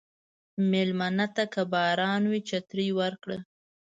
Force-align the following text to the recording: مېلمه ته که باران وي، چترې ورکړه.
مېلمه 0.71 1.25
ته 1.35 1.43
که 1.53 1.61
باران 1.73 2.23
وي، 2.31 2.39
چترې 2.49 2.87
ورکړه. 2.99 3.37